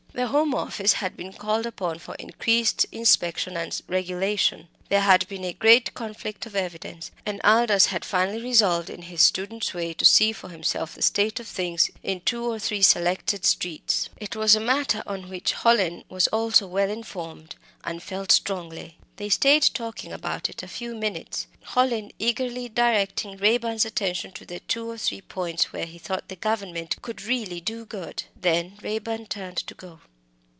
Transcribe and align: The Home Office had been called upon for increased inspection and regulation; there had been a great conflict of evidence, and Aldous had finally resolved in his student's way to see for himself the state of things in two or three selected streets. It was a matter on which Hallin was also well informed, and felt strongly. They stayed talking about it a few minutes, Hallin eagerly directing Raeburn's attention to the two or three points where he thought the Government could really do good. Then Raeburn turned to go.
The 0.13 0.27
Home 0.27 0.53
Office 0.53 0.93
had 0.93 1.15
been 1.15 1.31
called 1.31 1.65
upon 1.65 1.99
for 1.99 2.15
increased 2.15 2.85
inspection 2.91 3.55
and 3.55 3.81
regulation; 3.87 4.67
there 4.89 4.99
had 4.99 5.25
been 5.29 5.45
a 5.45 5.53
great 5.53 5.93
conflict 5.93 6.45
of 6.45 6.53
evidence, 6.55 7.11
and 7.25 7.39
Aldous 7.45 7.87
had 7.87 8.03
finally 8.03 8.43
resolved 8.43 8.89
in 8.89 9.03
his 9.03 9.21
student's 9.21 9.73
way 9.73 9.93
to 9.93 10.03
see 10.03 10.33
for 10.33 10.49
himself 10.49 10.95
the 10.95 11.01
state 11.01 11.39
of 11.39 11.47
things 11.47 11.89
in 12.03 12.19
two 12.19 12.43
or 12.43 12.59
three 12.59 12.81
selected 12.81 13.45
streets. 13.45 14.09
It 14.17 14.35
was 14.35 14.53
a 14.53 14.59
matter 14.59 15.01
on 15.07 15.29
which 15.29 15.53
Hallin 15.53 16.03
was 16.09 16.27
also 16.27 16.67
well 16.67 16.89
informed, 16.89 17.55
and 17.85 18.03
felt 18.03 18.33
strongly. 18.33 18.97
They 19.15 19.29
stayed 19.29 19.63
talking 19.73 20.11
about 20.13 20.49
it 20.49 20.63
a 20.63 20.67
few 20.67 20.95
minutes, 20.95 21.47
Hallin 21.63 22.11
eagerly 22.19 22.69
directing 22.69 23.37
Raeburn's 23.37 23.85
attention 23.85 24.31
to 24.33 24.45
the 24.45 24.59
two 24.61 24.89
or 24.89 24.97
three 24.97 25.21
points 25.21 25.71
where 25.73 25.85
he 25.85 25.97
thought 25.97 26.27
the 26.27 26.35
Government 26.35 26.99
could 27.01 27.23
really 27.23 27.59
do 27.61 27.85
good. 27.85 28.23
Then 28.35 28.77
Raeburn 28.81 29.27
turned 29.27 29.57
to 29.57 29.73
go. 29.75 29.99